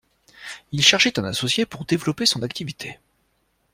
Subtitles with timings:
[0.71, 2.97] Il cherchait un associé pour développer son activité.